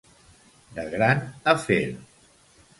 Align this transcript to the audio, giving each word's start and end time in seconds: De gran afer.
De 0.79 0.85
gran 0.95 1.23
afer. 1.55 1.79